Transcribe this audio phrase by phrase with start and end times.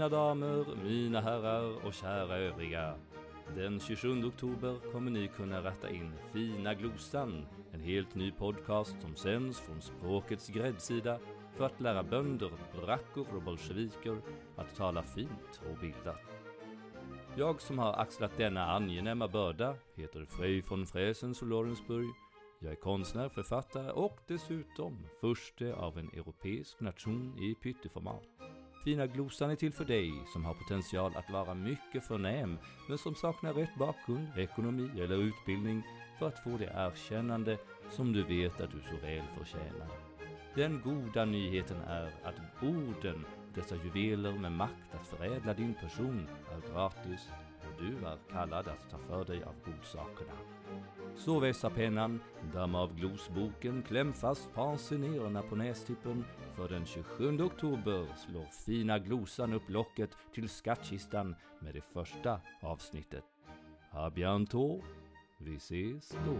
[0.00, 2.94] Mina damer, mina herrar och kära övriga.
[3.56, 9.16] Den 27 oktober kommer ni kunna ratta in Fina Glosan, en helt ny podcast som
[9.16, 11.18] sänds från språkets gräddsida
[11.56, 12.50] för att lära bönder,
[12.80, 14.20] brackor och bolsjeviker
[14.56, 16.24] att tala fint och bildat.
[17.36, 22.08] Jag som har axlat denna angenäma börda heter Frej von Fräsens och Lorensburg.
[22.58, 28.49] Jag är konstnär, författare och dessutom förste av en europeisk nation i pytteformat.
[28.84, 33.14] Fina glosan är till för dig som har potential att vara mycket förnäm men som
[33.14, 35.82] saknar rätt bakgrund, ekonomi eller utbildning
[36.18, 37.58] för att få det erkännande
[37.90, 39.88] som du vet att du så väl förtjänar.
[40.54, 46.72] Den goda nyheten är att orden, dessa juveler med makt att förädla din person, är
[46.72, 47.28] gratis
[47.80, 50.32] du är kallad att ta för dig av godsakerna.
[51.16, 52.20] Så vässa pennan,
[52.54, 56.24] damma av glosboken, kläm fast pensionerna på nästippen
[56.56, 63.24] för den 27 oktober slår fina glosan upp locket till skattkistan med det första avsnittet.
[63.90, 64.82] A bientôt,
[65.38, 66.36] vi ses då.